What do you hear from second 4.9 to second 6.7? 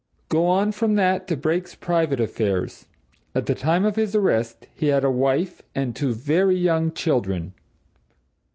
a wife and two very